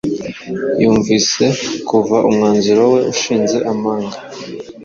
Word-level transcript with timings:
Yumvise 0.81 1.45
kuva 1.89 2.17
umwanzuro 2.29 2.83
we 2.93 2.99
ushize 3.13 3.57
amanga 3.71 4.17